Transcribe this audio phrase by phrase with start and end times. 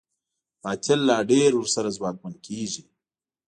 [0.63, 2.83] باطل لا ډېر ورسره ځواکمن کېږي.